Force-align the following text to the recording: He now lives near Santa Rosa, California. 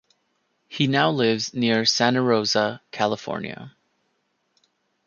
He 0.67 0.87
now 0.87 1.11
lives 1.11 1.53
near 1.53 1.85
Santa 1.85 2.23
Rosa, 2.23 2.81
California. 2.89 3.75